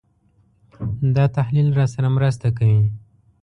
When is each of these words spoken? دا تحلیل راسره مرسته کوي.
دا 1.15 1.25
تحلیل 1.37 1.67
راسره 1.79 2.07
مرسته 2.15 2.47
کوي. 2.57 2.81